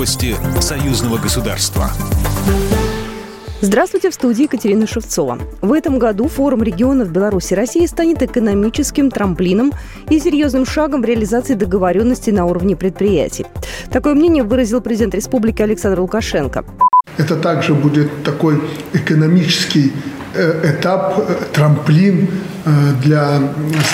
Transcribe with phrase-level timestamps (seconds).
[0.00, 1.90] Новости союзного государства.
[3.60, 5.38] Здравствуйте, в студии Екатерина Шевцова.
[5.60, 9.74] В этом году форум регионов Беларуси и России станет экономическим трамплином
[10.08, 13.44] и серьезным шагом в реализации договоренности на уровне предприятий.
[13.92, 16.64] Такое мнение выразил президент республики Александр Лукашенко.
[17.18, 18.58] Это также будет такой
[18.94, 19.92] экономический
[20.32, 22.26] э, этап, э, трамплин
[22.64, 22.70] э,
[23.02, 23.38] для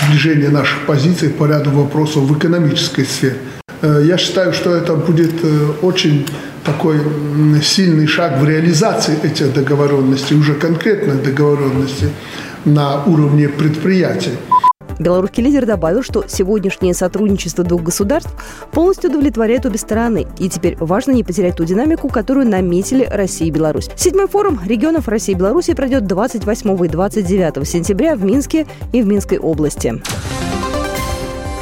[0.04, 3.38] сближения наших позиций по ряду вопросов в экономической сфере.
[3.82, 5.32] Я считаю, что это будет
[5.82, 6.26] очень
[6.64, 7.00] такой
[7.62, 12.08] сильный шаг в реализации этих договоренностей, уже конкретных договоренностей
[12.64, 14.32] на уровне предприятий.
[14.98, 18.30] Белорусский лидер добавил, что сегодняшнее сотрудничество двух государств
[18.72, 20.26] полностью удовлетворяет обе стороны.
[20.38, 23.90] И теперь важно не потерять ту динамику, которую наметили Россия и Беларусь.
[23.94, 29.06] Седьмой форум регионов России и Беларуси пройдет 28 и 29 сентября в Минске и в
[29.06, 30.00] Минской области.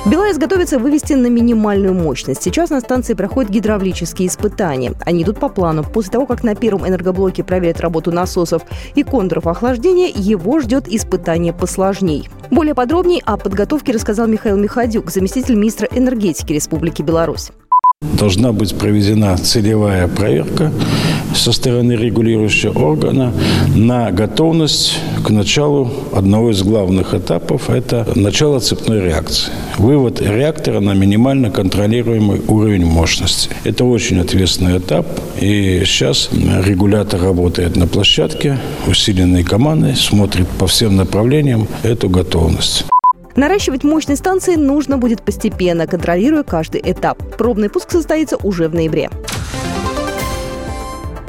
[0.06, 2.42] БелАЭС готовится вывести на минимальную мощность.
[2.42, 4.92] Сейчас на станции проходят гидравлические испытания.
[5.00, 5.82] Они идут по плану.
[5.82, 11.54] После того, как на первом энергоблоке проверят работу насосов и контуров охлаждения, его ждет испытание
[11.54, 12.28] посложней.
[12.50, 17.50] Более подробнее о подготовке рассказал Михаил Михадюк, заместитель министра энергетики Республики Беларусь.
[18.18, 20.70] Должна быть проведена целевая проверка
[21.34, 23.32] со стороны регулирующего органа
[23.74, 29.52] на готовность к началу одного из главных этапов– это начало цепной реакции.
[29.78, 33.50] Вывод реактора на минимально контролируемый уровень мощности.
[33.64, 35.06] Это очень ответственный этап,
[35.40, 42.84] и сейчас регулятор работает на площадке, усиленной командой, смотрит по всем направлениям эту готовность.
[43.36, 47.18] Наращивать мощность станции нужно будет постепенно, контролируя каждый этап.
[47.36, 49.10] Пробный пуск состоится уже в ноябре.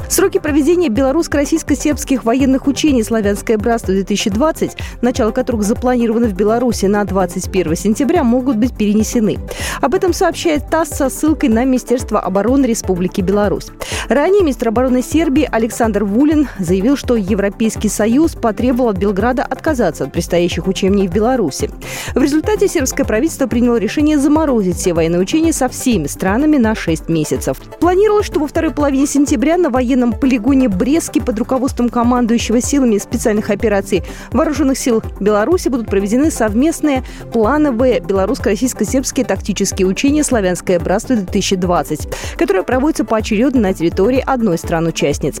[0.08, 8.22] Сроки проведения белорусско-российско-сербских военных учений «Славянское братство-2020», начало которых запланировано в Беларуси на 21 сентября,
[8.22, 9.38] могут быть перенесены.
[9.80, 13.66] Об этом сообщает ТАСС со ссылкой на Министерство обороны Республики Беларусь.
[14.08, 20.12] Ранее министр обороны Сербии Александр Вулин заявил, что Европейский Союз потребовал от Белграда отказаться от
[20.12, 21.70] предстоящих учений в Беларуси.
[22.14, 27.08] В результате сербское правительство приняло решение заморозить все военные учения со всеми странами на 6
[27.08, 27.58] месяцев.
[27.80, 32.98] Планировалось, что во второй половине сентября на военном военном полигоне Брески под руководством командующего силами
[32.98, 37.02] специальных операций Вооруженных сил Беларуси будут проведены совместные
[37.32, 45.40] плановые белорусско-российско-сербские тактические учения «Славянское братство-2020», которые проводятся поочередно на территории одной стран-участниц.